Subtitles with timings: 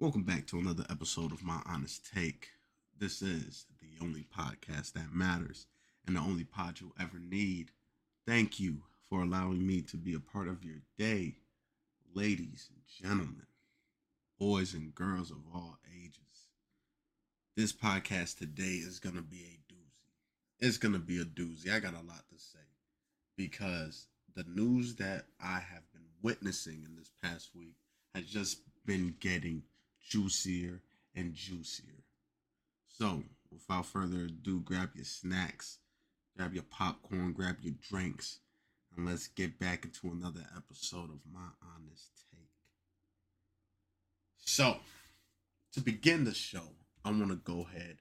[0.00, 2.48] Welcome back to another episode of My Honest Take.
[2.98, 5.66] This is the only podcast that matters
[6.06, 7.72] and the only pod you'll ever need.
[8.26, 11.34] Thank you for allowing me to be a part of your day,
[12.14, 13.46] ladies and gentlemen,
[14.38, 16.48] boys and girls of all ages.
[17.54, 20.66] This podcast today is going to be a doozy.
[20.66, 21.70] It's going to be a doozy.
[21.70, 22.58] I got a lot to say
[23.36, 27.74] because the news that I have been witnessing in this past week
[28.14, 29.62] has just been getting
[30.10, 30.82] juicier
[31.14, 32.04] and juicier.
[32.88, 35.78] So, without further ado, grab your snacks,
[36.36, 38.40] grab your popcorn, grab your drinks,
[38.94, 42.50] and let's get back into another episode of My Honest Take.
[44.44, 44.78] So,
[45.72, 46.74] to begin the show,
[47.04, 47.98] I want to go ahead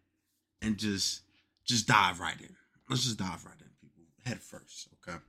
[0.61, 1.21] and just
[1.63, 2.55] just dive right in.
[2.89, 4.03] Let's just dive right in, people.
[4.25, 5.19] Head first, okay?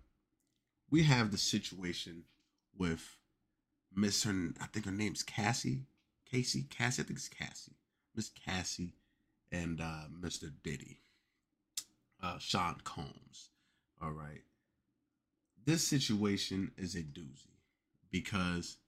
[0.91, 2.25] We have the situation
[2.77, 3.19] with
[3.95, 5.85] Miss her I think her name's Cassie
[6.31, 7.77] Casey, Cassie, I think it's Cassie,
[8.15, 8.95] Miss Cassie,
[9.51, 10.51] and uh, Mr.
[10.63, 11.01] Diddy,
[12.23, 13.51] uh, Sean Combs.
[14.03, 14.43] All right,
[15.65, 17.57] this situation is a doozy
[18.11, 18.79] because,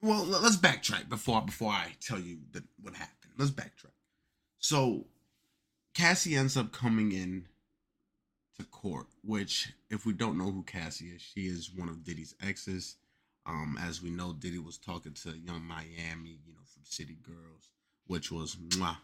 [0.00, 2.38] well, let's backtrack before before I tell you
[2.80, 3.32] what happened.
[3.38, 3.92] Let's backtrack.
[4.58, 5.06] So,
[5.94, 7.46] Cassie ends up coming in
[8.58, 12.34] to court, which, if we don't know who Cassie is, she is one of Diddy's
[12.42, 12.96] exes.
[13.46, 17.70] Um, as we know, Diddy was talking to Yung Miami, you know, from City Girls,
[18.06, 18.96] which was mwah,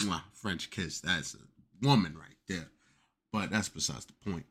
[0.00, 1.00] mwah, French kiss.
[1.00, 2.68] That's a woman right there.
[3.32, 4.46] But that's besides the point.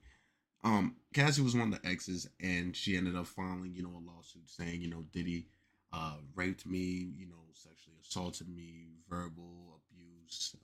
[0.64, 4.02] Um, Cassie was one of the exes, and she ended up filing, you know, a
[4.10, 5.48] lawsuit saying, you know, Diddy
[5.94, 10.15] uh, raped me, you know, sexually assaulted me, verbal abuse,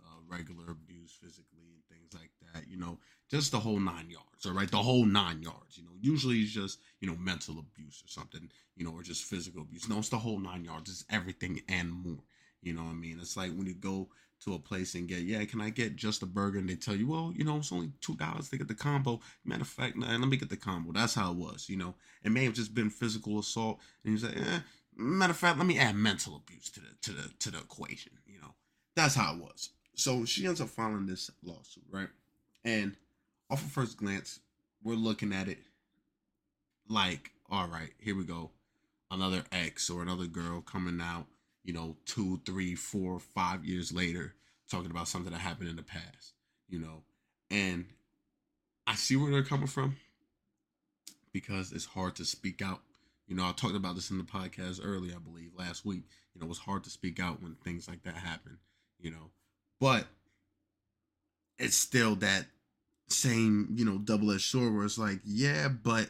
[0.06, 2.68] uh, regular abuse, physically, and things like that.
[2.70, 4.46] You know, just the whole nine yards.
[4.46, 5.78] All right, the whole nine yards.
[5.78, 8.50] You know, usually it's just you know mental abuse or something.
[8.76, 9.90] You know, or just physical abuse.
[9.90, 10.90] No, it's the whole nine yards.
[10.90, 12.24] It's everything and more.
[12.62, 13.18] You know what I mean?
[13.20, 14.10] It's like when you go
[14.44, 16.60] to a place and get, yeah, can I get just a burger?
[16.60, 19.20] And they tell you, well, you know, it's only two dollars to get the combo.
[19.46, 20.92] Matter of fact, man, let me get the combo.
[20.92, 21.70] That's how it was.
[21.70, 24.60] You know, it may have just been physical assault, and you say, eh,
[24.96, 28.14] matter of fact, let me add mental abuse to the to the to the equation.
[28.26, 28.54] You know,
[28.96, 29.70] that's how it was.
[29.96, 32.10] So she ends up filing this lawsuit, right?
[32.64, 32.96] And
[33.50, 34.40] off of first glance,
[34.84, 35.60] we're looking at it
[36.88, 38.52] like, all right, here we go.
[39.10, 41.26] Another ex or another girl coming out,
[41.64, 44.34] you know, two, three, four, five years later,
[44.70, 46.34] talking about something that happened in the past,
[46.70, 47.04] you know.
[47.50, 47.86] And
[48.88, 49.98] I see where they're coming from
[51.34, 52.82] because it's hard to speak out.
[53.28, 56.04] You know, I talked about this in the podcast earlier, I believe, last week.
[56.34, 58.58] You know, it's hard to speak out when things like that happen,
[59.02, 59.30] you know.
[59.80, 60.08] But
[61.58, 62.46] it's still that
[63.08, 66.10] same, you know, double edged sword where it's like, yeah, but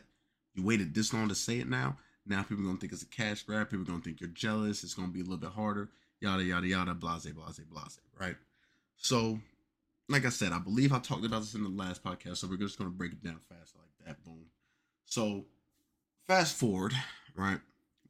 [0.53, 1.97] you waited this long to say it now.
[2.25, 3.69] Now people gonna think it's a cash grab.
[3.69, 4.83] People gonna think you're jealous.
[4.83, 5.89] It's gonna be a little bit harder.
[6.19, 6.93] Yada yada yada.
[6.93, 7.99] Blase blase blase.
[8.19, 8.35] Right.
[8.97, 9.39] So,
[10.07, 12.37] like I said, I believe I talked about this in the last podcast.
[12.37, 14.23] So we're just gonna break it down fast like that.
[14.23, 14.45] Boom.
[15.05, 15.45] So,
[16.27, 16.93] fast forward.
[17.35, 17.59] Right.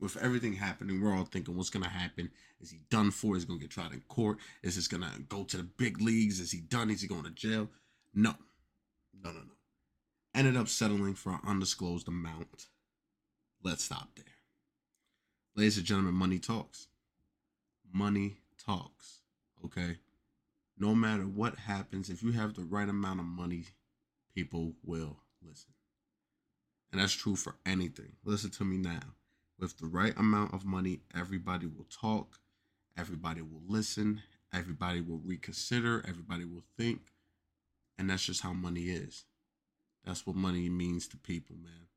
[0.01, 2.29] With everything happening, we're all thinking, what's gonna happen?
[2.59, 3.37] Is he done for?
[3.37, 4.39] Is he gonna get tried in court?
[4.63, 6.39] Is this gonna go to the big leagues?
[6.39, 6.89] Is he done?
[6.89, 7.69] Is he going to jail?
[8.13, 8.35] No
[9.23, 9.53] no, no, no.
[10.33, 12.67] Ended up settling for an undisclosed amount.
[13.63, 14.25] Let's stop there.
[15.55, 16.87] Ladies and gentlemen, money talks.
[17.91, 19.19] Money talks.
[19.65, 19.97] Okay?
[20.77, 23.65] No matter what happens, if you have the right amount of money,
[24.33, 25.71] people will listen.
[26.91, 28.13] And that's true for anything.
[28.23, 28.99] Listen to me now.
[29.61, 32.39] With the right amount of money, everybody will talk,
[32.97, 37.01] everybody will listen, everybody will reconsider, everybody will think,
[37.95, 39.25] and that's just how money is.
[40.03, 41.87] That's what money means to people, man.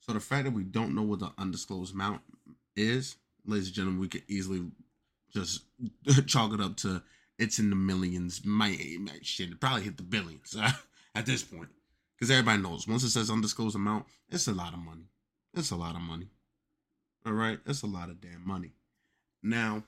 [0.00, 2.22] So the fact that we don't know what the undisclosed amount
[2.74, 3.14] is,
[3.46, 4.72] ladies and gentlemen, we could easily
[5.32, 5.62] just
[6.26, 7.00] chalk it up to
[7.38, 8.44] it's in the millions.
[8.44, 10.56] Might, might shit, probably hit the billions
[11.14, 11.68] at this point.
[12.16, 15.06] Because everybody knows once it says undisclosed amount, it's a lot of money.
[15.56, 16.28] It's a lot of money.
[17.26, 18.72] All right, it's a lot of damn money.
[19.42, 19.84] Now,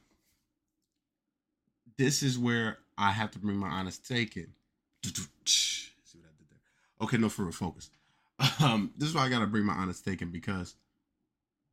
[1.98, 4.48] this is where I have to bring my honest take in.
[5.44, 6.58] See what I did there?
[7.02, 7.90] Okay, no, for real, focus.
[8.60, 10.74] Um, this is why I gotta bring my honest take in because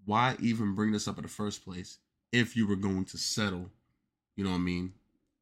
[0.05, 1.97] why even bring this up in the first place
[2.31, 3.69] if you were going to settle,
[4.35, 4.93] you know what I mean,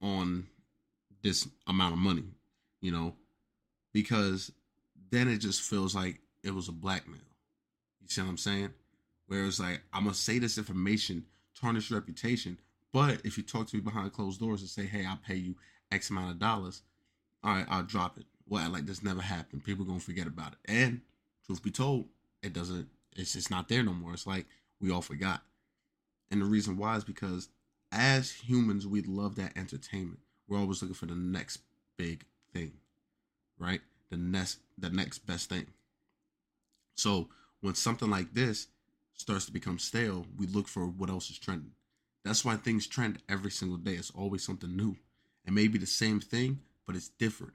[0.01, 0.47] on
[1.23, 2.25] this amount of money,
[2.81, 3.15] you know,
[3.93, 4.51] because
[5.11, 7.19] then it just feels like it was a blackmail.
[8.01, 8.69] You see what I'm saying?
[9.27, 11.25] Where it's like, I'm gonna say this information,
[11.59, 12.57] tarnish your reputation,
[12.91, 15.55] but if you talk to me behind closed doors and say, hey, I'll pay you
[15.91, 16.81] X amount of dollars,
[17.43, 18.25] all right, I'll drop it.
[18.47, 19.63] Well, like this never happened.
[19.63, 20.59] People gonna forget about it.
[20.65, 21.01] And
[21.45, 22.05] truth be told,
[22.43, 22.87] it doesn't.
[23.15, 24.13] It's just not there no more.
[24.13, 24.45] It's like
[24.79, 25.41] we all forgot.
[26.29, 27.49] And the reason why is because
[27.91, 30.19] as humans, we love that entertainment.
[30.47, 31.59] We're always looking for the next
[31.97, 32.73] big thing,
[33.57, 33.81] right?
[34.09, 35.67] The next the next best thing.
[36.95, 37.29] So
[37.61, 38.67] when something like this
[39.13, 41.71] starts to become stale, we look for what else is trending.
[42.23, 43.93] That's why things trend every single day.
[43.93, 44.95] It's always something new.
[45.45, 47.53] It may be the same thing, but it's different.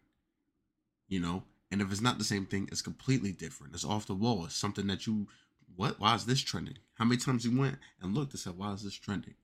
[1.09, 1.45] You know?
[1.71, 3.75] And if it's not the same thing, it's completely different.
[3.75, 4.45] It's off the wall.
[4.45, 5.27] It's something that you
[5.75, 6.01] what?
[6.01, 6.79] Why is this trending?
[6.95, 9.35] How many times you went and looked and said, why is this trending?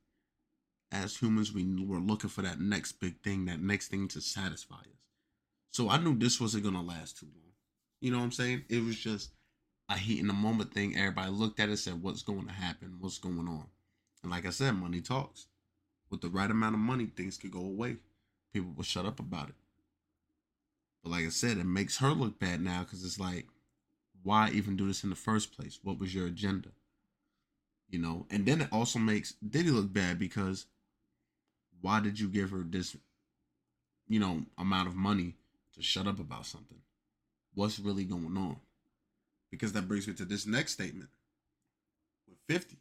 [0.90, 4.76] As humans, we were looking for that next big thing, that next thing to satisfy
[4.76, 4.86] us.
[5.70, 7.52] So I knew this wasn't gonna last too long.
[8.00, 8.64] You know what I'm saying?
[8.68, 9.30] It was just
[9.92, 10.96] a heat in the moment thing.
[10.96, 12.96] Everybody looked at it and said, What's going to happen?
[13.00, 13.66] What's going on?
[14.22, 15.46] And like I said, money talks.
[16.10, 17.96] With the right amount of money, things could go away.
[18.52, 19.54] People will shut up about it.
[21.02, 23.46] But like I said, it makes her look bad now because it's like,
[24.22, 25.78] why even do this in the first place?
[25.82, 26.68] What was your agenda?
[27.88, 30.66] You know, and then it also makes Diddy look bad because
[31.80, 32.96] why did you give her this,
[34.08, 35.34] you know, amount of money
[35.74, 36.78] to shut up about something?
[37.54, 38.56] What's really going on?
[39.52, 41.10] Because that brings me to this next statement
[42.28, 42.76] with 50.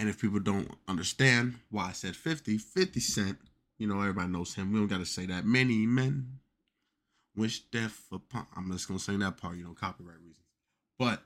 [0.00, 3.38] And if people don't understand why I said 50, 50 Cent,
[3.78, 4.72] you know, everybody knows him.
[4.72, 5.44] We don't got to say that.
[5.44, 6.40] Many men
[7.36, 8.46] wish death upon.
[8.56, 10.46] I'm just going to say that part, you know, copyright reasons.
[10.98, 11.22] But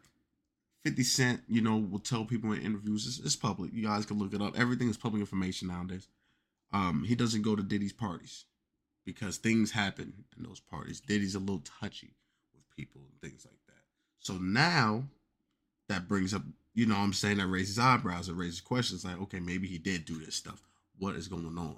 [0.85, 3.73] 50 Cent, you know, will tell people in interviews, it's, it's public.
[3.73, 4.59] You guys can look it up.
[4.59, 6.09] Everything is public information nowadays.
[6.73, 8.45] Um, he doesn't go to Diddy's parties
[9.07, 11.01] because things happen in those parties.
[11.01, 12.15] Diddy's a little touchy
[12.55, 13.58] with people and things like.
[14.19, 15.05] So now
[15.89, 16.43] that brings up,
[16.75, 20.05] you know I'm saying, that raises eyebrows, it raises questions like, okay, maybe he did
[20.05, 20.63] do this stuff.
[20.99, 21.77] What is going on?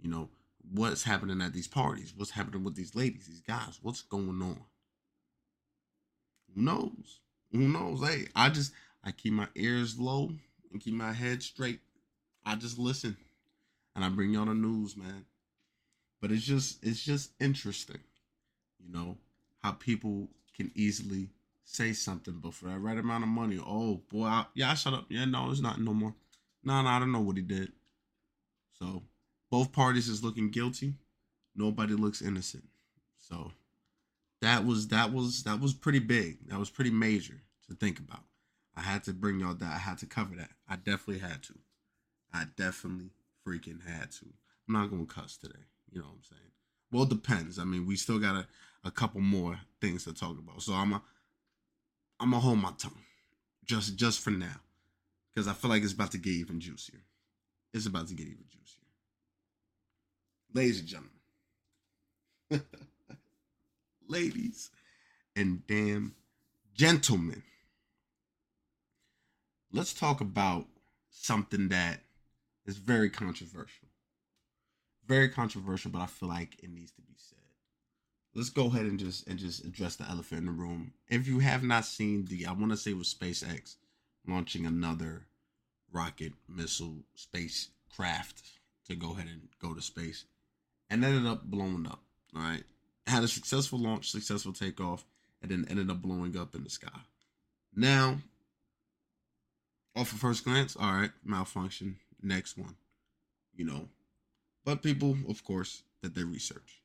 [0.00, 0.28] You know,
[0.70, 2.12] what's happening at these parties?
[2.16, 3.78] What's happening with these ladies, these guys?
[3.82, 4.60] What's going on?
[6.54, 7.20] Who knows?
[7.52, 8.06] Who knows?
[8.06, 8.72] Hey, I just
[9.04, 10.30] I keep my ears low
[10.70, 11.80] and keep my head straight.
[12.44, 13.16] I just listen
[13.94, 15.24] and I bring y'all the news, man.
[16.20, 18.00] But it's just it's just interesting,
[18.78, 19.16] you know,
[19.62, 21.28] how people can easily
[21.64, 24.94] say something, but for that right amount of money, oh boy, I, yeah, I shut
[24.94, 25.06] up.
[25.08, 26.14] Yeah, no, it's not no more.
[26.64, 27.72] No, no, I don't know what he did.
[28.78, 29.02] So
[29.50, 30.94] both parties is looking guilty.
[31.54, 32.64] Nobody looks innocent.
[33.18, 33.52] So
[34.40, 36.48] that was that was that was pretty big.
[36.48, 38.24] That was pretty major to think about.
[38.76, 39.72] I had to bring y'all that.
[39.72, 40.50] I had to cover that.
[40.68, 41.54] I definitely had to.
[42.32, 43.10] I definitely
[43.46, 44.26] freaking had to.
[44.66, 45.64] I'm not gonna cuss today.
[45.90, 46.50] You know what I'm saying?
[46.90, 47.58] Well, it depends.
[47.58, 48.46] I mean, we still got a,
[48.84, 50.62] a couple more things to talk about.
[50.62, 51.02] So I'm a
[52.22, 53.02] I'm gonna hold my tongue,
[53.64, 54.60] just just for now,
[55.34, 57.00] because I feel like it's about to get even juicier.
[57.74, 58.86] It's about to get even juicier,
[60.54, 61.10] ladies and gentlemen,
[64.08, 64.70] ladies
[65.34, 66.14] and damn
[66.72, 67.42] gentlemen.
[69.72, 70.66] Let's talk about
[71.10, 72.02] something that
[72.66, 73.88] is very controversial.
[75.08, 77.38] Very controversial, but I feel like it needs to be said.
[78.34, 80.92] Let's go ahead and just and just address the elephant in the room.
[81.08, 83.76] If you have not seen the, I want to say with SpaceX
[84.26, 85.26] launching another
[85.92, 88.42] rocket missile spacecraft
[88.88, 90.24] to go ahead and go to space,
[90.88, 92.00] and ended up blowing up.
[92.34, 92.64] All right,
[93.06, 95.04] had a successful launch, successful takeoff,
[95.42, 96.88] and then ended up blowing up in the sky.
[97.74, 98.18] Now,
[99.94, 102.76] off of first glance, all right, malfunction, next one,
[103.54, 103.88] you know.
[104.64, 106.81] But people, of course, that they research.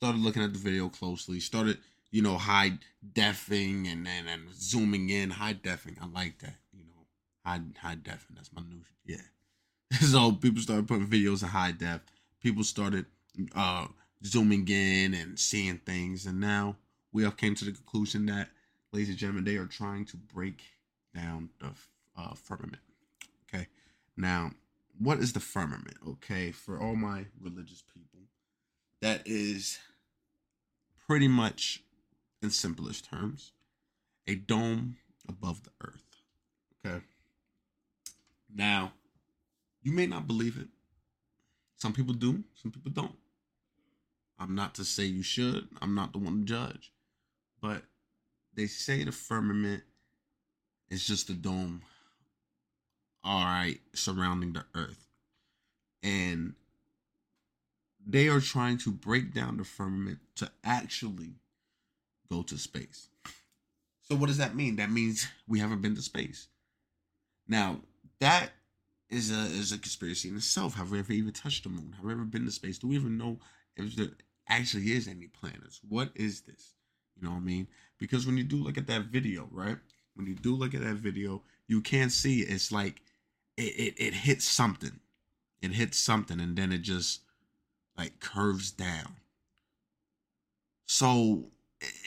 [0.00, 1.76] Started looking at the video closely, started,
[2.10, 2.72] you know, high
[3.12, 5.98] defing and then and, and zooming in, high defing.
[6.00, 7.04] I like that, you know.
[7.44, 8.34] High high defing.
[8.34, 9.18] That's my new yeah.
[10.00, 12.00] so people started putting videos in high def.
[12.42, 13.04] People started
[13.54, 13.88] uh
[14.24, 16.76] zooming in and seeing things, and now
[17.12, 18.48] we have came to the conclusion that,
[18.92, 20.62] ladies and gentlemen, they are trying to break
[21.14, 21.70] down the
[22.16, 22.82] uh, firmament.
[23.52, 23.66] Okay,
[24.16, 24.52] now,
[24.98, 25.96] what is the firmament?
[26.08, 28.20] Okay, for all my religious people,
[29.02, 29.78] that is
[31.10, 31.82] pretty much,
[32.40, 33.50] in simplest terms,
[34.28, 34.94] a dome
[35.28, 36.04] above the earth.
[36.86, 37.04] Okay.
[38.54, 38.92] Now,
[39.82, 40.68] you may not believe it.
[41.74, 43.16] Some people do, some people don't.
[44.38, 46.92] I'm not to say you should, I'm not the one to judge.
[47.60, 47.82] But
[48.54, 49.82] they say the firmament
[50.90, 51.82] is just a dome
[53.24, 55.08] all right surrounding the earth
[56.04, 56.54] and
[58.06, 61.34] they are trying to break down the firmament to actually
[62.30, 63.08] go to space.
[64.02, 64.76] So what does that mean?
[64.76, 66.48] That means we haven't been to space.
[67.46, 67.80] Now
[68.20, 68.50] that
[69.08, 70.74] is a is a conspiracy in itself.
[70.74, 71.94] Have we ever even touched the moon?
[71.96, 72.78] Have we ever been to space?
[72.78, 73.38] Do we even know
[73.76, 74.08] if there
[74.48, 75.80] actually is any planets?
[75.88, 76.74] What is this?
[77.16, 77.68] You know what i mean?
[77.98, 79.76] Because when you do look at that video right?
[80.14, 83.00] When you do look at that video you can see it's like
[83.56, 84.98] it, it, it hits something.
[85.62, 87.20] It hits something and then it just
[88.00, 89.16] like curves down.
[90.86, 91.50] So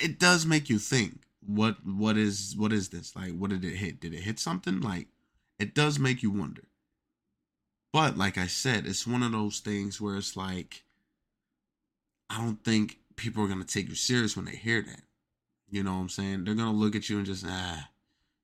[0.02, 3.16] it does make you think what what is what is this?
[3.16, 4.00] Like what did it hit?
[4.00, 4.82] Did it hit something?
[4.82, 5.08] Like
[5.60, 6.64] it does make you wonder.
[7.92, 10.84] But like i said it's one of those things where it's like
[12.28, 15.04] i don't think people are to take you serious when they hear that.
[15.70, 16.44] You know what i'm saying?
[16.44, 17.88] They're to look at you and just ah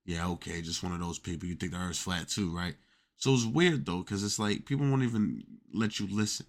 [0.05, 1.49] yeah okay just one of those people.
[1.49, 2.75] You think the earth's flat too right?
[3.17, 6.45] So it's weird though because it's like people won't even let you listen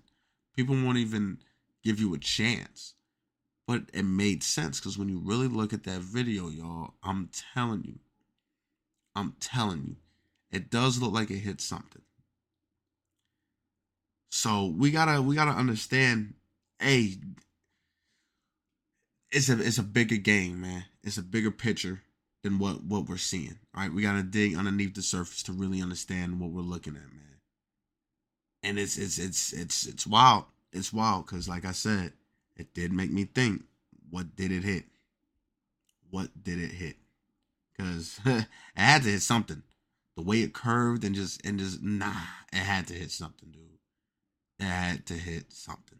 [0.61, 1.39] people won't even
[1.83, 2.95] give you a chance
[3.71, 7.85] but it made sense because when you really look at that video, y'all, I'm telling
[7.85, 8.01] you,
[9.15, 9.97] I'm telling you,
[10.51, 12.03] it does look like it hit something.
[14.29, 16.35] So we gotta we gotta understand,
[16.81, 17.19] hey,
[19.31, 20.87] it's a it's a bigger game, man.
[21.05, 22.03] It's a bigger picture
[22.43, 23.61] than what what we're seeing.
[23.73, 23.93] Right?
[23.93, 27.30] We gotta dig underneath the surface to really understand what we're looking at, man.
[28.63, 30.45] And it's it's it's it's it's wild.
[30.73, 32.13] It's wild because, like I said,
[32.57, 33.63] it did make me think
[34.11, 34.85] what did it hit?
[36.11, 36.97] What did it hit?
[37.73, 39.63] Because it had to hit something.
[40.17, 42.13] The way it curved and just and just nah,
[42.53, 43.63] it had to hit something, dude.
[44.59, 45.99] It had to hit something.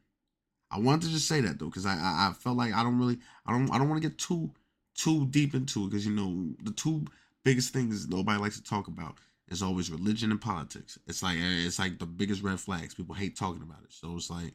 [0.71, 2.99] I wanted to just say that though, because I, I, I felt like I don't
[2.99, 4.51] really I don't I don't want to get too
[4.95, 7.07] too deep into it because you know the two
[7.43, 9.17] biggest things nobody likes to talk about
[9.51, 10.99] is always religion and politics.
[11.07, 12.95] It's like it's like the biggest red flags.
[12.95, 13.93] People hate talking about it.
[13.93, 14.55] So it's like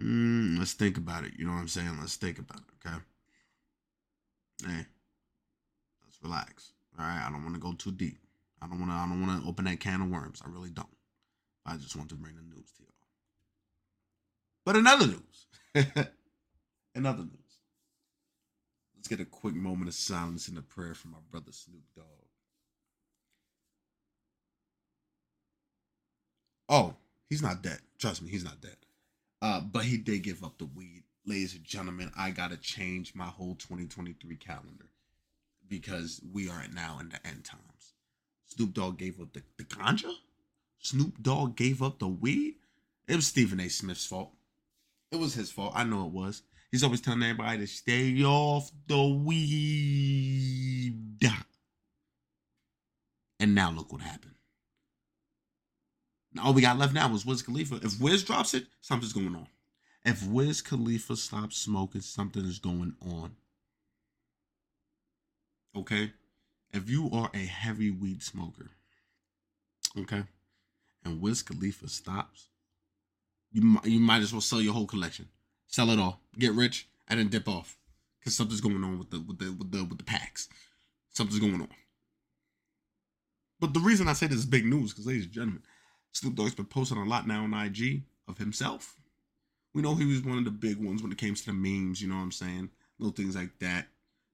[0.00, 1.32] Mm, let's think about it.
[1.36, 1.96] You know what I'm saying?
[1.98, 2.96] Let's think about it, okay?
[4.66, 4.86] Hey,
[6.04, 6.72] let's relax.
[6.98, 8.18] All right, I don't want to go too deep.
[8.62, 8.94] I don't want to.
[8.96, 10.42] I don't want to open that can of worms.
[10.44, 10.88] I really don't.
[11.66, 12.90] I just want to bring the news to y'all.
[14.64, 15.46] But another news,
[16.94, 17.36] another news.
[18.96, 22.19] Let's get a quick moment of silence and a prayer for my brother Snoop Dogg.
[26.70, 26.94] Oh,
[27.28, 27.80] he's not dead.
[27.98, 28.76] Trust me, he's not dead.
[29.42, 31.02] Uh, but he did give up the weed.
[31.26, 34.86] Ladies and gentlemen, I gotta change my whole 2023 calendar
[35.68, 37.94] because we are now in the end times.
[38.46, 40.12] Snoop Dogg gave up the, the ganja?
[40.78, 42.54] Snoop Dogg gave up the weed?
[43.08, 43.68] It was Stephen A.
[43.68, 44.30] Smith's fault.
[45.10, 45.72] It was his fault.
[45.74, 46.42] I know it was.
[46.70, 50.94] He's always telling everybody to stay off the weed.
[53.40, 54.34] And now look what happened.
[56.38, 57.80] All we got left now is Wiz Khalifa.
[57.82, 59.48] If Wiz drops it, something's going on.
[60.04, 63.36] If Wiz Khalifa stops smoking, something is going on.
[65.76, 66.12] Okay?
[66.72, 68.70] If you are a heavy weed smoker,
[69.98, 70.22] okay,
[71.04, 72.48] and Wiz Khalifa stops,
[73.50, 75.28] you you might as well sell your whole collection,
[75.66, 77.76] sell it all, get rich, and then dip off,
[78.20, 80.48] because something's going on with the with the with the with the packs.
[81.10, 81.68] Something's going on.
[83.58, 85.62] But the reason I say this is big news, because ladies and gentlemen,
[86.12, 88.96] Snoop Dogg's been posting a lot now on IG of himself.
[89.74, 92.02] We know he was one of the big ones when it came to the memes,
[92.02, 92.70] you know what I'm saying?
[92.98, 93.86] Little things like that.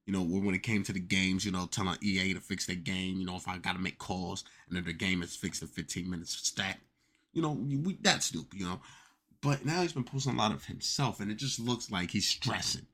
[0.05, 2.77] You know, when it came to the games, you know, telling EA to fix their
[2.77, 5.61] game, you know, if I got to make calls and then the game is fixed
[5.61, 6.77] in 15 minutes stat.
[7.33, 8.79] You know, we, that's Snoop, you know.
[9.41, 12.27] But now he's been posting a lot of himself and it just looks like he's
[12.27, 12.87] stressing.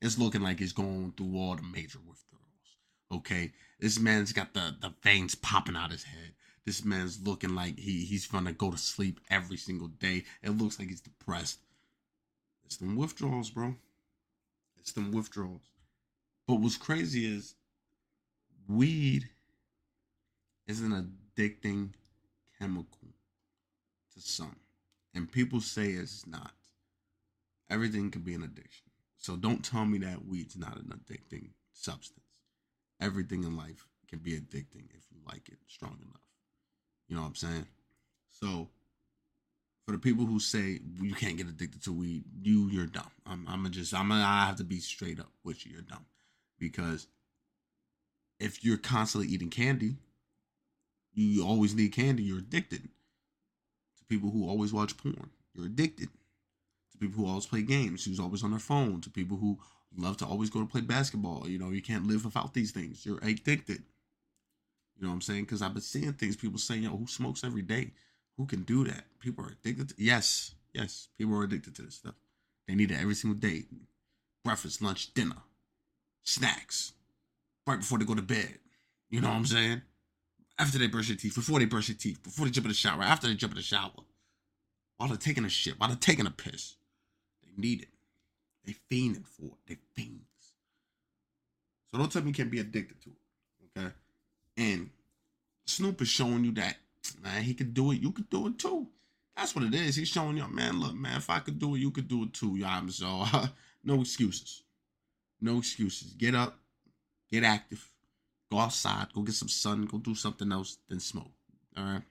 [0.00, 2.76] It's looking like he's going through all the major withdrawals.
[3.12, 3.52] Okay?
[3.78, 6.32] This man's got the, the veins popping out his head.
[6.64, 10.24] This man's looking like he he's gonna go to sleep every single day.
[10.42, 11.60] It looks like he's depressed.
[12.64, 13.74] It's them withdrawals, bro.
[14.78, 15.70] It's them withdrawals.
[16.46, 17.54] But what's crazy is
[18.68, 19.28] weed
[20.66, 20.92] is an
[21.36, 21.90] addicting
[22.58, 23.08] chemical
[24.14, 24.56] to some.
[25.14, 26.52] And people say it's not.
[27.70, 28.90] Everything can be an addiction.
[29.16, 32.20] So don't tell me that weed's not an addicting substance.
[33.00, 36.23] Everything in life can be addicting if you like it strong enough.
[37.08, 37.66] You know what I'm saying?
[38.30, 38.68] So
[39.84, 43.10] for the people who say you can't get addicted to weed, you you're dumb.
[43.26, 45.72] I'm I'm just I'm gonna I have to be straight up with you.
[45.72, 46.06] You're dumb
[46.58, 47.06] because
[48.40, 49.96] if you're constantly eating candy,
[51.12, 52.22] you always need candy.
[52.22, 52.82] You're addicted.
[53.98, 56.08] To people who always watch porn, you're addicted.
[56.92, 59.00] To people who always play games, who's always on their phone.
[59.02, 59.58] To people who
[59.96, 61.46] love to always go to play basketball.
[61.46, 63.04] You know, you can't live without these things.
[63.06, 63.82] You're addicted.
[64.96, 65.42] You know what I'm saying?
[65.42, 67.92] Because I've been seeing things people saying, yo, who smokes every day?
[68.36, 69.04] Who can do that?
[69.20, 72.14] People are addicted to yes, yes, people are addicted to this stuff.
[72.66, 73.64] They need it every single day.
[74.44, 75.42] Breakfast, lunch, dinner,
[76.22, 76.92] snacks,
[77.66, 78.58] right before they go to bed.
[79.10, 79.82] You know what I'm saying?
[80.58, 82.74] After they brush their teeth, before they brush their teeth, before they jump in the
[82.74, 83.90] shower, after they jump in the shower,
[84.96, 86.76] while they're taking a shit, while they're taking a piss.
[87.42, 87.88] They need it.
[88.64, 89.58] They fiending for it.
[89.66, 90.22] They fiends.
[91.90, 93.80] So don't tell me you can't be addicted to it.
[93.80, 93.92] Okay?
[94.56, 94.90] And
[95.66, 96.76] Snoop is showing you that
[97.22, 98.00] man, he could do it.
[98.00, 98.86] You could do it too.
[99.36, 99.96] That's what it is.
[99.96, 100.80] He's showing you, man.
[100.80, 102.56] Look, man, if I could do it, you could do it too.
[102.56, 103.24] Y'all, so
[103.84, 104.62] no excuses.
[105.40, 106.12] No excuses.
[106.12, 106.56] Get up,
[107.30, 107.86] get active,
[108.50, 111.32] go outside, go get some sun, go do something else, then smoke.
[111.76, 112.02] All right.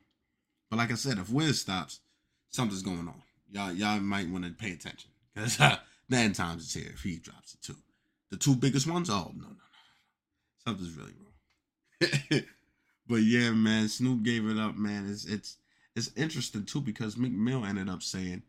[0.70, 2.02] But like I said, if Wiz stops,
[2.50, 3.22] something's going on.
[3.52, 5.78] Y'all, y'all might want to pay attention because uh,
[6.34, 6.92] times is here.
[6.94, 7.78] If he drops it too,
[8.32, 9.10] the two biggest ones.
[9.10, 9.56] Oh no, no, no,
[10.66, 11.33] something's really wrong.
[13.08, 15.10] but yeah, man, Snoop gave it up, man.
[15.10, 15.58] It's it's
[15.96, 18.44] it's interesting too because Meek Mill ended up saying,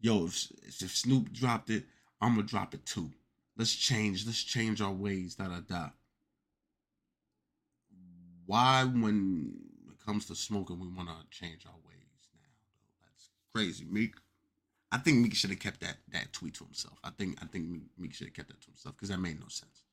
[0.00, 1.84] "Yo, if, if Snoop dropped it,
[2.20, 3.10] I'm gonna drop it too.
[3.56, 4.26] Let's change.
[4.26, 5.88] Let's change our ways." Da da da.
[8.46, 9.54] Why, when
[9.90, 12.48] it comes to smoking, we want to change our ways now?
[13.02, 14.14] That's crazy, Meek.
[14.92, 16.98] I think Meek should have kept that that tweet to himself.
[17.02, 19.48] I think I think Meek should have kept that to himself because that made no
[19.48, 19.85] sense.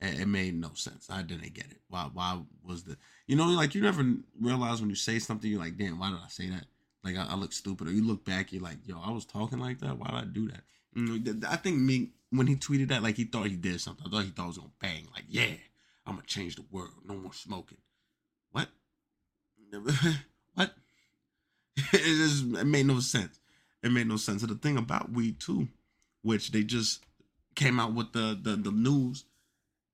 [0.00, 1.08] It, made no sense.
[1.10, 1.80] I didn't get it.
[1.88, 2.08] Why?
[2.12, 2.96] Why was the?
[3.26, 4.04] You know, like you never
[4.40, 6.66] realize when you say something, you're like, damn, why did I say that?
[7.02, 9.58] Like I, I look stupid, or you look back, you're like, yo, I was talking
[9.58, 9.98] like that.
[9.98, 10.60] Why did I do that?
[10.96, 14.06] Mm, I think me when he tweeted that, like he thought he did something.
[14.06, 15.06] I thought he thought it was gonna bang.
[15.14, 15.54] Like, yeah,
[16.06, 16.94] I'm gonna change the world.
[17.04, 17.78] No more smoking.
[18.52, 18.68] What?
[20.54, 20.74] what?
[21.76, 23.40] it just it made no sense.
[23.82, 24.42] It made no sense.
[24.42, 25.68] And the thing about weed too,
[26.22, 27.04] which they just
[27.54, 29.24] came out with the the, the news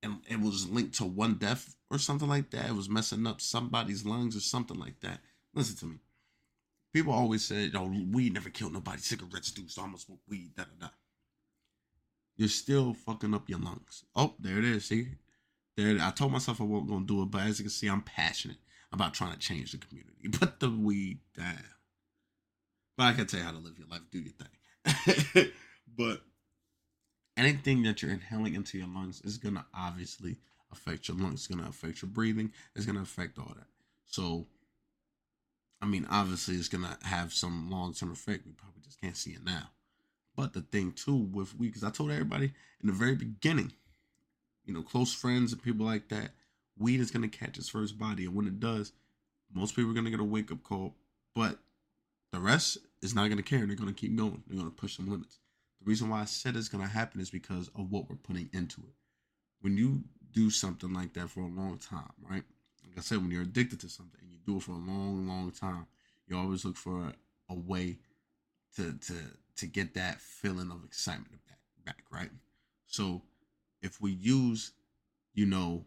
[0.05, 2.69] and it was linked to one death or something like that.
[2.69, 5.21] It was messing up somebody's lungs or something like that.
[5.55, 5.99] Listen to me.
[6.93, 9.01] People always say, "Oh, weed never killed nobody.
[9.01, 10.89] Cigarettes do, so I'm gonna smoke weed." Da da da.
[12.37, 14.05] You're still fucking up your lungs.
[14.15, 14.85] Oh, there it is.
[14.87, 15.09] See,
[15.77, 15.99] there.
[16.01, 18.59] I told myself I wasn't gonna do it, but as you can see, I'm passionate
[18.93, 20.29] about trying to change the community.
[20.33, 21.65] Put the weed down.
[22.97, 24.03] But I can tell you how to live your life.
[24.13, 25.51] Do your thing.
[25.97, 26.23] but
[27.37, 30.37] anything that you're inhaling into your lungs is going to obviously
[30.73, 31.41] affect your lungs.
[31.41, 32.53] It's going to affect your breathing.
[32.75, 33.67] It's going to affect all that.
[34.07, 34.47] So,
[35.81, 38.47] I mean, obviously, it's going to have some long term effect.
[38.47, 39.71] We probably just can't see it now.
[40.37, 43.73] But the thing, too, with weed, because I told everybody in the very beginning,
[44.65, 46.31] you know, close friends and people like that,
[46.79, 48.25] weed is going to catch its first body.
[48.25, 48.93] And when it does,
[49.53, 50.95] most people are going to get a wake up call.
[51.35, 51.59] But
[52.33, 53.61] the rest is not going to care.
[53.61, 54.43] and They're going to keep going.
[54.47, 55.39] They're going to push some limits.
[55.85, 58.49] The reason why I said it's going to happen is because of what we're putting
[58.55, 58.95] into it.
[59.61, 62.43] When you do something like that for a long time, right?
[62.83, 65.29] Like I said, when you're addicted to something and you do it for a long,
[65.29, 65.87] long time,
[66.27, 67.15] you always look for a,
[67.51, 67.99] a way
[68.77, 69.15] to to
[69.57, 72.31] to get that feeling of excitement back, back, right?
[72.87, 73.23] So
[73.83, 74.73] if we use,
[75.35, 75.85] you know,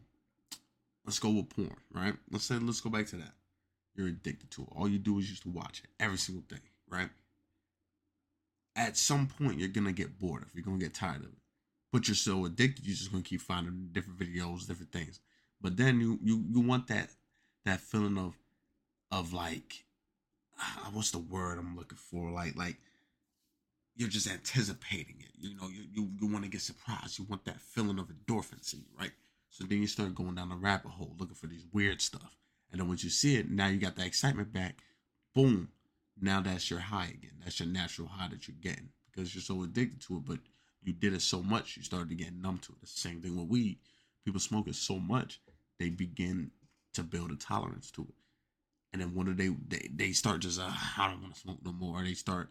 [1.06, 2.14] let's go with porn, right?
[2.32, 3.34] Let's say let's go back to that.
[3.96, 4.68] You're addicted to it.
[4.76, 7.10] All you do is just watch it every single day, right?
[8.78, 11.40] At some point you're gonna get bored if You're gonna get tired of it.
[11.92, 15.20] But you're so addicted, you're just gonna keep finding different videos, different things.
[15.60, 17.10] But then you you you want that
[17.66, 18.36] that feeling of
[19.12, 19.86] of like
[20.60, 22.32] uh, what's the word I'm looking for?
[22.32, 22.78] Like like
[23.96, 25.32] you're just anticipating it.
[25.40, 27.18] You know, you you, you want to get surprised.
[27.18, 29.12] You want that feeling of endorphins in you, right?
[29.50, 32.38] So then you start going down the rabbit hole looking for these weird stuff.
[32.72, 34.84] And then once you see it, now you got that excitement back.
[35.34, 35.70] Boom,
[36.22, 37.40] now that's your high again.
[37.44, 40.26] That's your natural high that you're getting because you're so addicted to it.
[40.26, 40.40] But
[40.84, 42.82] you did it so much, you started to get numb to it.
[42.82, 43.80] the same thing with weed.
[44.26, 45.42] People smoke it so much,
[45.80, 46.52] they begin
[46.94, 48.16] to build a tolerance to it.
[48.94, 51.72] And then one day they they, start just uh, I don't want to smoke no
[51.72, 52.02] more.
[52.02, 52.50] They start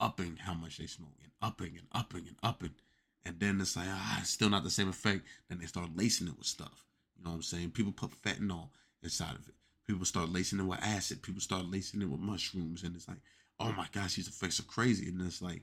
[0.00, 2.74] upping how much they smoke and upping and upping and upping.
[3.24, 5.26] And then it's like, ah, it's still not the same effect.
[5.48, 6.86] Then they start lacing it with stuff.
[7.16, 7.70] You know what I'm saying?
[7.72, 8.68] People put fentanyl
[9.02, 9.54] inside of it.
[9.88, 11.22] People start lacing it with acid.
[11.22, 13.18] People start lacing it with mushrooms, and it's like,
[13.58, 15.08] oh my gosh, these effects are crazy.
[15.08, 15.62] And it's like,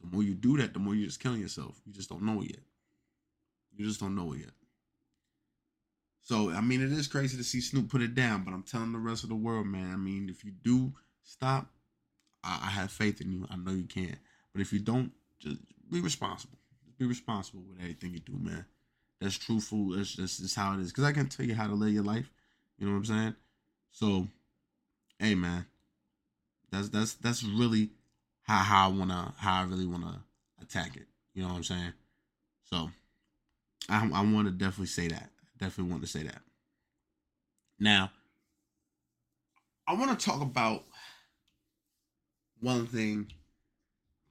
[0.00, 1.80] the more you do that, the more you're just killing yourself.
[1.86, 2.64] You just don't know it yet.
[3.74, 4.50] You just don't know it yet.
[6.22, 8.92] So I mean, it is crazy to see Snoop put it down, but I'm telling
[8.92, 9.92] the rest of the world, man.
[9.92, 11.68] I mean, if you do stop,
[12.42, 13.46] I, I have faith in you.
[13.48, 14.16] I know you can.
[14.52, 16.58] But if you don't, just be responsible.
[16.84, 18.66] Just be responsible with everything you do, man.
[19.20, 19.90] That's truthful.
[19.90, 20.90] That's just, that's how it is.
[20.90, 22.28] Because I can tell you how to live your life.
[22.78, 23.34] You know what I'm saying?
[23.90, 24.26] So,
[25.18, 25.66] hey man,
[26.70, 27.90] that's that's that's really
[28.42, 30.22] how how I wanna how I really wanna
[30.60, 31.06] attack it.
[31.34, 31.92] You know what I'm saying?
[32.64, 32.90] So,
[33.88, 35.30] I I want to definitely say that.
[35.58, 36.42] Definitely want to say that.
[37.78, 38.10] Now,
[39.86, 40.84] I want to talk about
[42.60, 43.32] one thing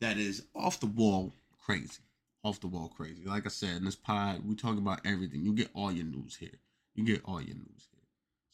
[0.01, 2.01] that is off the wall crazy.
[2.43, 3.23] Off the wall crazy.
[3.25, 5.43] Like I said, in this pod, we talk about everything.
[5.43, 6.59] You get all your news here.
[6.93, 7.94] You get all your news here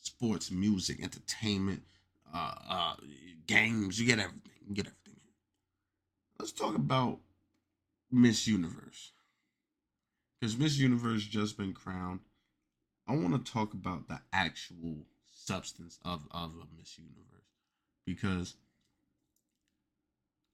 [0.01, 1.83] sports, music, entertainment,
[2.33, 2.95] uh, uh,
[3.47, 3.99] games.
[3.99, 4.51] You get everything.
[4.67, 5.21] You get everything.
[6.39, 7.19] Let's talk about
[8.11, 9.11] Miss Universe.
[10.39, 12.19] Because Miss Universe just been crowned.
[13.07, 17.21] I want to talk about the actual substance of of a Miss Universe
[18.05, 18.55] because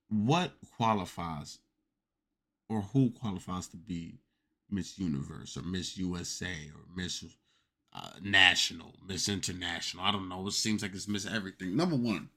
[0.10, 1.60] what qualifies
[2.70, 4.20] or who qualifies to be
[4.70, 7.24] Miss Universe or Miss USA or Miss
[7.94, 10.04] uh, National, Miss International?
[10.04, 10.48] I don't know.
[10.48, 11.76] It seems like it's Miss Everything.
[11.76, 12.30] Number one,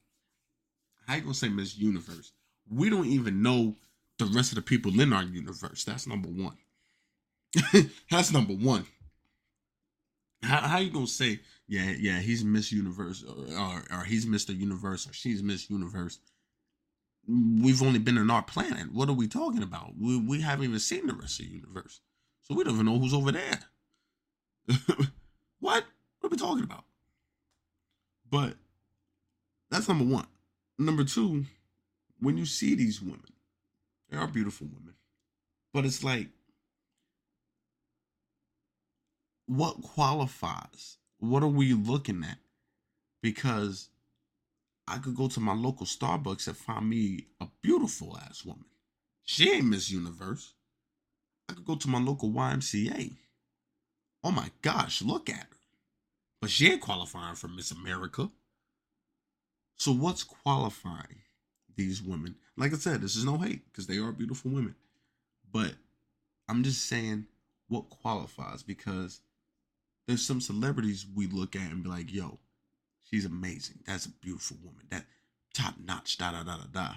[1.07, 2.33] how you gonna say Miss Universe?
[2.69, 3.77] We don't even know
[4.19, 5.85] the rest of the people in our universe.
[5.85, 6.57] That's number one.
[8.11, 8.87] That's number one.
[10.43, 14.57] How, how you gonna say, yeah, yeah, he's Miss Universe or, or, or he's Mr.
[14.57, 16.19] Universe or she's Miss Universe?
[17.27, 18.93] We've only been in our planet.
[18.93, 19.93] What are we talking about?
[19.99, 22.01] We, we haven't even seen the rest of the universe.
[22.43, 23.61] So we don't even know who's over there.
[25.61, 25.85] what?
[26.21, 26.85] What are we talking about?
[28.31, 28.55] But
[29.71, 30.27] that's number one.
[30.79, 31.45] Number two,
[32.21, 33.33] when you see these women,
[34.09, 34.95] they are beautiful women.
[35.73, 36.29] But it's like,
[39.47, 40.99] what qualifies?
[41.19, 42.39] What are we looking at?
[43.23, 43.89] Because
[44.89, 48.65] I could go to my local Starbucks and find me a beautiful ass woman.
[49.25, 50.55] She ain't Miss Universe.
[51.49, 53.17] I could go to my local YMCA.
[54.23, 55.47] Oh my gosh, look at her.
[56.41, 58.31] But she ain't qualifying for Miss America.
[59.77, 61.23] So what's qualifying
[61.77, 62.37] these women?
[62.57, 64.75] Like I said, this is no hate because they are beautiful women.
[65.51, 65.75] But
[66.49, 67.27] I'm just saying
[67.69, 69.21] what qualifies because
[70.07, 72.39] there's some celebrities we look at and be like, yo,
[73.05, 73.79] she's amazing.
[73.87, 74.87] That's a beautiful woman.
[74.91, 75.05] That
[75.55, 76.95] top notch, da da da da da.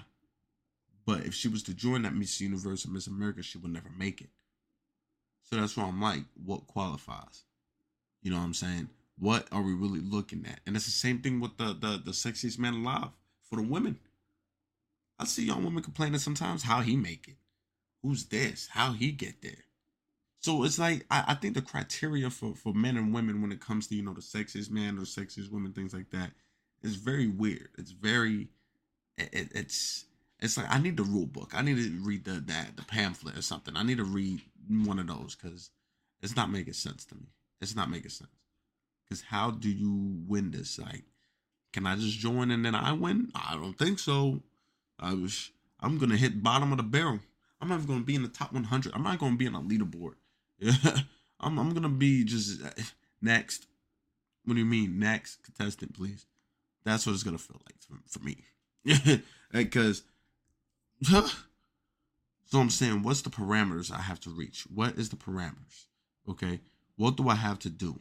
[1.06, 3.90] But if she was to join that Miss Universe or Miss America, she would never
[3.96, 4.30] make it.
[5.44, 7.44] So that's why I'm like, what qualifies?
[8.22, 8.88] You know what I'm saying?
[9.18, 10.60] What are we really looking at?
[10.66, 13.10] And it's the same thing with the the, the sexiest man alive
[13.48, 13.98] for the women.
[15.18, 17.36] I see young women complaining sometimes how he make it.
[18.02, 18.68] Who's this?
[18.72, 19.64] How he get there?
[20.40, 23.60] So it's like I, I think the criteria for, for men and women when it
[23.60, 26.32] comes to, you know, the sexiest man or sexiest women, things like that,
[26.82, 27.68] is very weird.
[27.78, 28.48] It's very
[29.16, 30.06] it, it's
[30.40, 31.52] it's like I need the rule book.
[31.54, 33.76] I need to read the that the pamphlet or something.
[33.76, 35.70] I need to read one of those because
[36.22, 37.28] it's not making sense to me.
[37.60, 38.30] It's not making sense.
[39.04, 40.78] Because how do you win this?
[40.78, 41.04] Like,
[41.72, 43.30] can I just join and then I win?
[43.34, 44.40] I don't think so.
[44.98, 45.50] I was
[45.80, 47.20] I'm gonna hit bottom of the barrel.
[47.60, 48.92] I'm not gonna be in the top 100.
[48.94, 50.14] I'm not gonna be in a leaderboard.
[51.40, 52.70] I'm I'm gonna be just uh,
[53.20, 53.66] next.
[54.44, 56.26] What do you mean next contestant, please?
[56.84, 58.44] That's what it's gonna feel like for, for me.
[59.52, 60.02] because
[62.46, 64.64] so I'm saying, what's the parameters I have to reach?
[64.72, 65.86] What is the parameters?
[66.28, 66.60] Okay,
[66.96, 67.98] what do I have to do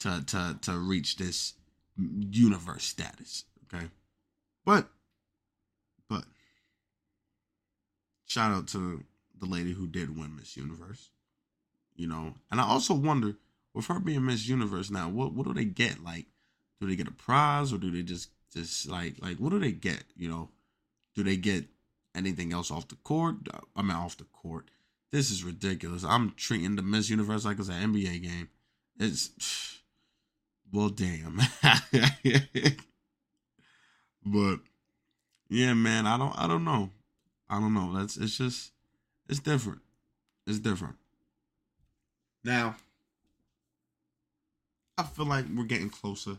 [0.00, 1.54] to to to reach this
[1.96, 3.44] universe status?
[3.64, 3.86] Okay,
[4.64, 4.88] but
[6.08, 6.24] but
[8.26, 9.04] shout out to
[9.38, 11.10] the lady who did win Miss Universe.
[11.94, 13.36] You know, and I also wonder
[13.74, 16.02] with her being Miss Universe now, what what do they get?
[16.02, 16.26] Like,
[16.80, 19.72] do they get a prize or do they just just like like what do they
[19.72, 20.04] get?
[20.16, 20.48] You know,
[21.14, 21.66] do they get
[22.14, 23.36] anything else off the court?
[23.76, 24.70] I mean, off the court.
[25.10, 26.04] This is ridiculous.
[26.04, 28.48] I'm treating the Miss Universe like it's an NBA game.
[28.98, 29.30] It's
[30.72, 31.40] well, damn.
[34.24, 34.60] but
[35.48, 36.90] yeah, man, I don't, I don't know.
[37.48, 37.92] I don't know.
[37.92, 38.72] That's it's just,
[39.28, 39.80] it's different.
[40.46, 40.94] It's different.
[42.44, 42.76] Now,
[44.96, 46.36] I feel like we're getting closer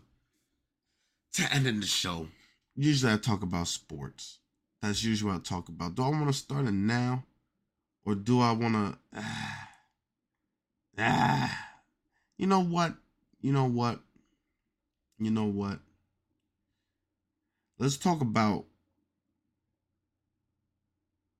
[1.33, 2.27] to ending the show.
[2.75, 4.39] Usually, I talk about sports.
[4.81, 5.95] That's usually what I talk about.
[5.95, 7.23] Do I want to start it now,
[8.03, 8.97] or do I want to?
[9.15, 9.69] Ah,
[10.97, 11.67] ah,
[12.37, 12.95] you know what?
[13.41, 13.99] You know what?
[15.19, 15.79] You know what?
[17.77, 18.65] Let's talk about.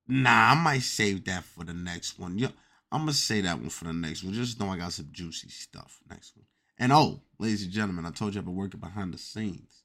[0.08, 2.38] Nah, I might save that for the next one.
[2.38, 2.50] Yeah,
[2.92, 4.34] I'm gonna say that one for the next one.
[4.34, 6.46] Just know I got some juicy stuff next one.
[6.78, 9.84] And oh, ladies and gentlemen, I told you I've been working behind the scenes.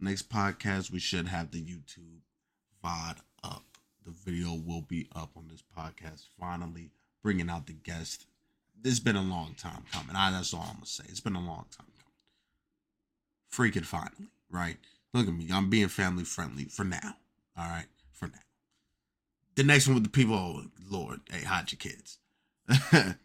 [0.00, 2.20] Next podcast, we should have the YouTube
[3.42, 3.64] Up.
[4.04, 6.26] The video will be up on this podcast.
[6.38, 8.26] Finally, bringing out the guest.
[8.80, 10.14] This has been a long time coming.
[10.14, 11.02] I, that's all I'm gonna say.
[11.08, 13.72] It's been a long time coming.
[13.72, 14.76] Freaking finally, right?
[15.12, 15.48] Look at me.
[15.52, 17.16] I'm being family friendly for now.
[17.58, 18.34] All right, for now.
[19.56, 20.36] The next one with the people.
[20.36, 22.18] Oh Lord, hey, hide your kids.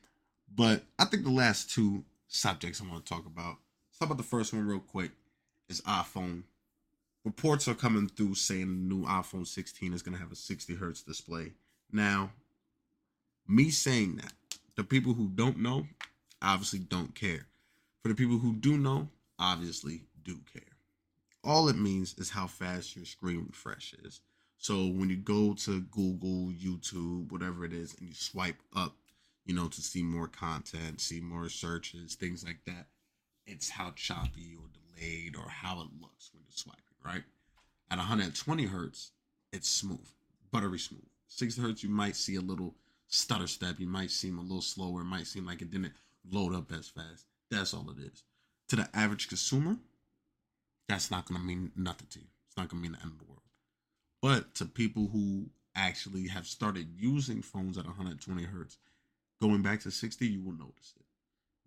[0.55, 3.57] but I think the last two subjects I'm going to talk about.
[3.89, 5.11] Let's talk about the first one real quick.
[5.69, 6.45] Is iPhone
[7.23, 10.75] reports are coming through saying the new iPhone 16 is going to have a 60
[10.75, 11.53] hertz display.
[11.91, 12.31] Now,
[13.47, 14.33] me saying that,
[14.75, 15.87] the people who don't know
[16.41, 17.47] obviously don't care.
[18.01, 20.63] For the people who do know, obviously do care.
[21.43, 24.21] All it means is how fast your screen refresh is.
[24.57, 28.95] So when you go to Google, YouTube, whatever it is, and you swipe up,
[29.45, 32.85] you know, to see more content, see more searches, things like that,
[33.47, 37.23] it's how choppy or delayed or how it looks when you're swiping, right?
[37.89, 39.11] At 120 hertz,
[39.51, 40.07] it's smooth,
[40.51, 41.01] buttery smooth.
[41.27, 42.75] 60 hertz, you might see a little
[43.07, 43.79] stutter step.
[43.79, 45.01] You might seem a little slower.
[45.01, 45.93] It might seem like it didn't
[46.29, 47.25] load up as fast.
[47.49, 48.23] That's all it is.
[48.69, 49.77] To the average consumer,
[50.87, 52.25] that's not going to mean nothing to you.
[52.47, 53.41] It's not going to mean the end of the world.
[54.21, 58.77] But to people who actually have started using phones at 120 hertz,
[59.41, 61.05] going back to 60, you will notice it.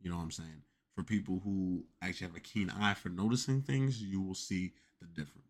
[0.02, 0.62] You know what I'm saying?
[0.94, 4.72] For people who actually have a keen eye for noticing things, you will see
[5.04, 5.48] the difference.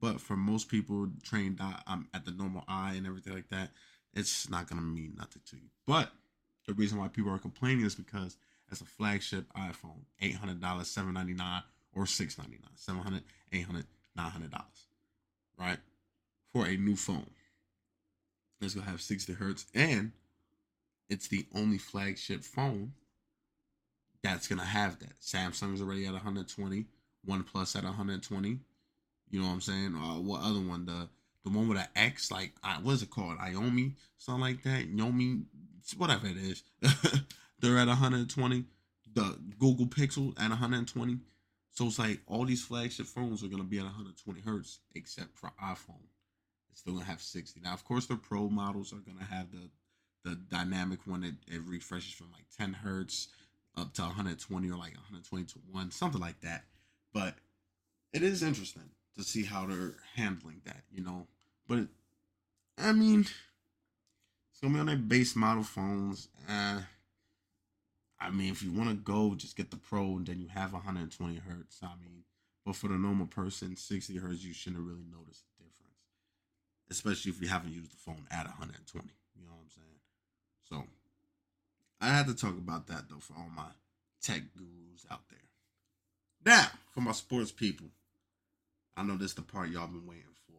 [0.00, 3.70] But for most people trained um, at the normal eye and everything like that,
[4.14, 5.68] it's not gonna mean nothing to you.
[5.86, 6.10] But
[6.66, 8.36] the reason why people are complaining is because
[8.70, 11.62] as a flagship iPhone, eight hundred dollars, seven ninety nine,
[11.94, 13.86] or six ninety nine, seven hundred, eight hundred,
[14.16, 14.86] nine hundred dollars,
[15.58, 15.78] right,
[16.52, 17.30] for a new phone.
[18.60, 20.12] It's gonna have sixty hertz, and
[21.08, 22.92] it's the only flagship phone
[24.22, 25.20] that's gonna have that.
[25.20, 26.86] Samsung's already at 120,
[27.28, 28.58] OnePlus at 120.
[29.32, 29.94] You know what I'm saying?
[29.96, 30.84] Uh, what other one?
[30.84, 31.08] The
[31.42, 33.38] the one with an X, like uh, what is it called?
[33.38, 34.94] Iomi, something like that.
[34.94, 35.44] Yomi,
[35.96, 36.62] whatever it is.
[37.60, 38.64] They're at 120.
[39.14, 41.18] The Google Pixel at 120.
[41.72, 45.50] So it's like all these flagship phones are gonna be at 120 hertz, except for
[45.62, 46.04] iPhone.
[46.70, 47.60] It's still gonna have 60.
[47.60, 49.70] Now, of course, the Pro models are gonna have the
[50.24, 53.28] the dynamic one that it refreshes from like 10 hertz
[53.76, 56.64] up to 120 or like 120 to 1, something like that.
[57.14, 57.34] But
[58.12, 61.26] it is interesting to see how they're handling that, you know.
[61.68, 61.86] But
[62.78, 66.28] I mean, it's gonna be on their base model phones.
[66.48, 66.80] Uh,
[68.20, 70.72] I mean, if you want to go, just get the Pro, and then you have
[70.72, 71.80] 120 hertz.
[71.82, 72.22] I mean,
[72.64, 75.98] but for the normal person, 60 hertz, you shouldn't really notice the difference,
[76.90, 79.08] especially if you haven't used the phone at 120.
[79.34, 79.98] You know what I'm saying?
[80.62, 80.84] So
[82.00, 83.70] I had to talk about that though for all my
[84.22, 85.38] tech gurus out there.
[86.44, 87.86] Now, for my sports people,
[88.96, 90.58] I know this is the part y'all been waiting for.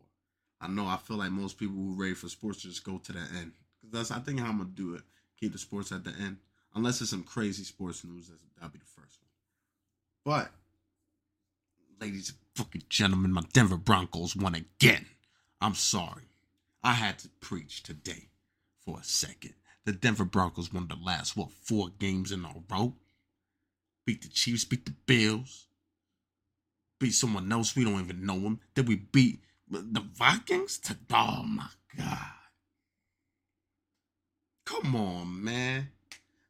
[0.60, 3.20] I know I feel like most people who ready for sports just go to the
[3.20, 3.54] end.
[3.82, 5.02] Cause that's I think how I'm gonna do it.
[5.40, 6.38] Keep the sports at the end.
[6.76, 9.30] Unless it's some crazy sports news, that'll be the first one.
[10.26, 10.52] But
[12.00, 15.06] ladies and fucking gentlemen, my Denver Broncos won again.
[15.62, 16.24] I'm sorry.
[16.84, 18.30] I had to preach today
[18.84, 19.54] for a second.
[19.86, 22.94] The Denver Broncos won the last, what, four games in a row?
[24.06, 25.68] Beat the Chiefs, beat the Bills,
[27.04, 27.76] beat someone else.
[27.76, 28.60] We don't even know them.
[28.76, 30.78] Did we beat the Vikings?
[30.80, 32.18] To, oh my God.
[34.66, 35.90] Come on, man.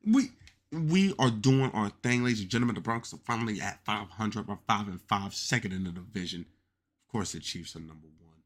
[0.05, 0.29] We
[0.71, 2.75] we are doing our thing, ladies and gentlemen.
[2.75, 4.47] The Broncos are finally at 500.
[4.47, 6.41] We're 5 and 5, second in the division.
[6.41, 8.41] Of course, the Chiefs are number one.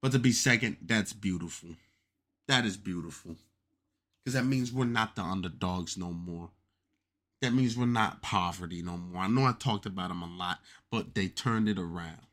[0.00, 1.70] But to be second, that's beautiful.
[2.48, 3.36] That is beautiful.
[4.24, 6.50] Because that means we're not the underdogs no more.
[7.42, 9.24] That means we're not poverty no more.
[9.24, 10.60] I know I talked about them a lot,
[10.92, 12.26] but they turned it around.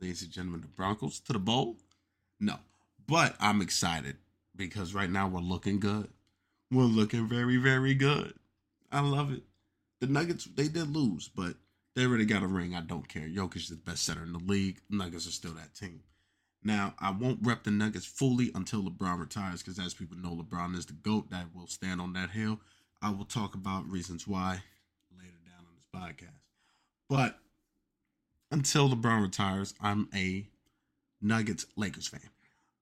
[0.00, 1.76] Ladies and gentlemen, the Broncos to the bowl?
[2.40, 2.56] No.
[3.06, 4.16] But I'm excited
[4.56, 6.08] because right now we're looking good.
[6.70, 8.34] We're looking very, very good.
[8.90, 9.44] I love it.
[10.00, 11.54] The Nuggets, they did lose, but
[11.94, 12.74] they already got a ring.
[12.74, 13.28] I don't care.
[13.28, 14.80] Jokic is the best center in the league.
[14.90, 16.00] Nuggets are still that team.
[16.64, 20.76] Now, I won't rep the Nuggets fully until LeBron retires because, as people know, LeBron
[20.76, 22.58] is the GOAT that will stand on that hill.
[23.02, 24.62] I will talk about reasons why
[25.18, 26.40] later down on this podcast.
[27.08, 27.38] But
[28.50, 30.46] until LeBron retires, I'm a
[31.20, 32.20] Nuggets Lakers fan.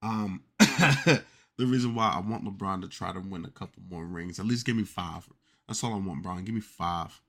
[0.01, 4.39] Um, the reason why I want LeBron to try to win a couple more rings,
[4.39, 5.27] at least give me five.
[5.67, 6.45] That's all I want, Brian.
[6.45, 7.19] Give me five.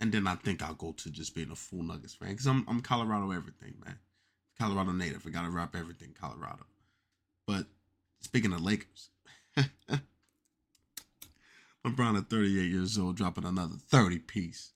[0.00, 2.64] And then I think I'll go to just being a full Nuggets fan because I'm,
[2.68, 3.98] I'm Colorado everything, man.
[4.58, 5.26] Colorado native.
[5.26, 6.66] I gotta wrap everything Colorado.
[7.46, 7.66] But
[8.20, 9.10] speaking of Lakers,
[11.84, 14.72] LeBron at 38 years old dropping another 30 piece.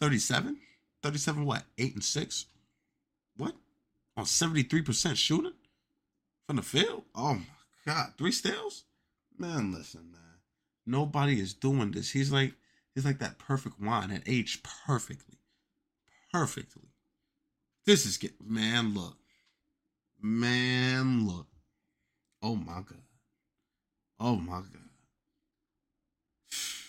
[0.00, 0.58] 37?
[1.02, 1.64] 37 what?
[1.76, 2.46] 8 and 6?
[3.36, 3.54] What?
[4.16, 5.52] On 73% shooting?
[6.46, 7.04] From the field?
[7.14, 7.44] Oh my
[7.86, 8.12] god.
[8.16, 8.84] Three steals?
[9.38, 10.20] Man, listen, man.
[10.86, 12.10] Nobody is doing this.
[12.10, 12.54] He's like
[12.94, 15.36] he's like that perfect wine that aged perfectly.
[16.32, 16.88] Perfectly.
[17.84, 19.18] This is get man, look.
[20.20, 21.46] Man, look.
[22.42, 23.02] Oh my god.
[24.18, 24.87] Oh my god.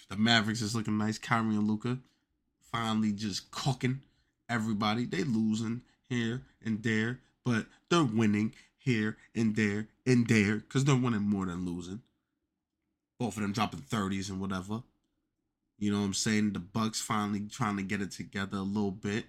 [0.09, 1.17] The Mavericks is looking nice.
[1.17, 1.99] Kyrie and Luka
[2.71, 4.01] finally just cooking
[4.49, 5.05] everybody.
[5.05, 10.95] They losing here and there, but they're winning here and there and there because they're
[10.95, 12.01] winning more than losing.
[13.19, 14.81] Both of them dropping 30s and whatever.
[15.77, 16.53] You know what I'm saying?
[16.53, 19.25] The Bucks finally trying to get it together a little bit.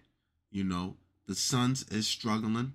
[0.51, 2.73] You know, the Suns is struggling.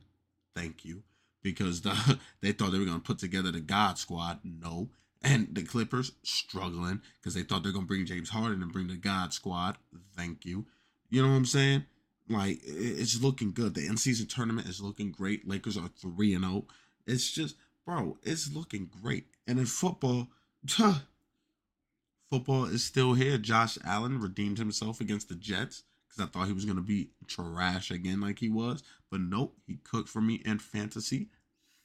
[0.56, 1.04] Thank you.
[1.41, 4.39] Because the, they thought they were to put together the God squad.
[4.44, 4.89] No.
[5.26, 8.96] And the Clippers struggling because they thought they're to bring James Harden and bring the
[8.96, 9.76] God squad.
[10.16, 10.66] Thank you.
[11.10, 11.86] You know what I'm saying?
[12.30, 13.74] Like it's looking good.
[13.74, 15.48] The in season tournament is looking great.
[15.48, 16.66] Lakers are three and zero.
[17.08, 19.26] It's just, bro, it's looking great.
[19.48, 20.28] And in football,
[22.30, 23.40] football is still here.
[23.40, 27.90] Josh Allen redeemed himself against the Jets because I thought he was gonna be trash
[27.90, 28.84] again, like he was.
[29.10, 31.30] But nope, he cooked for me in fantasy.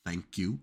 [0.04, 0.58] Thank you.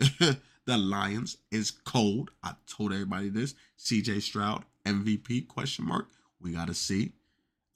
[0.66, 2.30] the Lions is cold.
[2.42, 3.54] I told everybody this.
[3.78, 6.08] CJ Stroud MVP question mark.
[6.40, 7.12] We gotta see.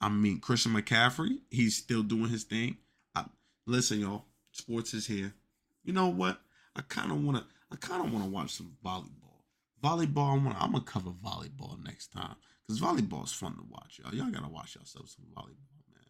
[0.01, 2.77] I mean, Christian McCaffrey, he's still doing his thing.
[3.14, 3.24] I,
[3.66, 5.35] listen, y'all, sports is here.
[5.85, 6.40] You know what?
[6.77, 7.44] I kind of want to.
[7.70, 9.42] I kind of want to watch some volleyball.
[9.83, 14.01] Volleyball, I'm gonna, I'm gonna cover volleyball next time because volleyball is fun to watch,
[14.03, 14.14] y'all.
[14.14, 16.05] Y'all gotta watch yourself some volleyball, man.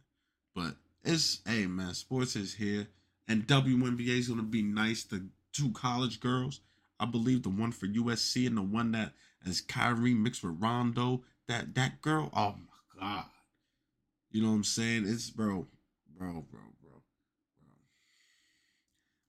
[0.54, 2.88] But it's hey, man, sports is here,
[3.26, 6.60] and WNBA is gonna be nice to two college girls.
[7.00, 9.12] I believe the one for USC and the one that
[9.44, 11.22] is Kyrie mixed with Rondo.
[11.46, 13.24] That that girl, oh my god.
[14.30, 15.04] You know what I'm saying?
[15.06, 15.66] It's bro,
[16.18, 17.00] bro, bro, bro, bro.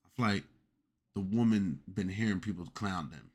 [0.06, 0.44] I feel like
[1.14, 3.32] the woman been hearing people clown them.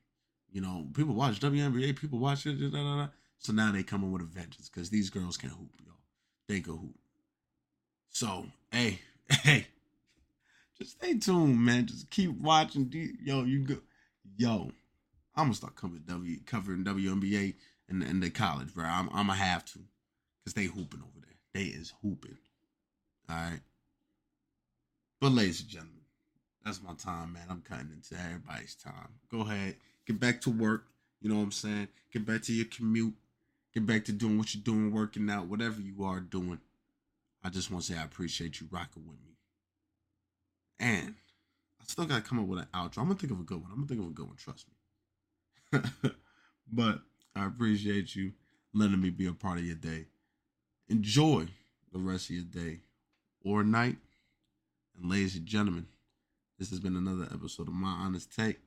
[0.53, 3.09] You know, people watch WNBA, people watch it, da, da, da.
[3.38, 5.94] so now they coming with a vengeance because these girls can hoop, y'all.
[6.49, 6.94] They can hoop.
[8.11, 9.66] So, hey, hey,
[10.79, 11.87] just stay tuned, man.
[11.87, 12.88] Just keep watching.
[13.25, 13.79] Yo, you go,
[14.37, 14.71] yo.
[15.37, 17.55] I'm gonna start covering W covering WNBA
[17.89, 18.85] and in the college, bro.
[18.85, 19.81] I'm I'm gonna have to,
[20.45, 21.37] cause they hooping over there.
[21.53, 22.39] They is hooping.
[23.29, 23.61] All right.
[25.21, 26.03] But ladies and gentlemen,
[26.65, 27.47] that's my time, man.
[27.51, 29.09] I'm cutting into everybody's time.
[29.31, 30.85] Go ahead, get back to work.
[31.21, 31.89] You know what I'm saying?
[32.13, 33.15] Get back to your commute.
[33.73, 36.61] Get back to doing what you're doing, working out, whatever you are doing.
[37.43, 39.35] I just want to say I appreciate you rocking with me.
[40.79, 41.15] And
[41.85, 42.99] I still gotta come up with an outro.
[42.99, 43.70] I'm gonna think of a good one.
[43.70, 44.66] I'm gonna think of a good one, trust
[45.73, 45.81] me.
[46.73, 47.01] but
[47.37, 48.33] I appreciate you
[48.73, 50.07] letting me be a part of your day.
[50.88, 51.47] Enjoy
[51.92, 52.81] the rest of your day
[53.42, 53.97] or night.
[54.99, 55.87] And ladies and gentlemen,
[56.59, 58.61] this has been another episode of My Honest Take.